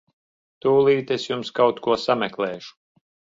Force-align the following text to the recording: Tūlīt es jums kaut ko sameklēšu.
Tūlīt 0.65 1.13
es 1.17 1.27
jums 1.27 1.51
kaut 1.59 1.83
ko 1.89 1.99
sameklēšu. 2.07 2.75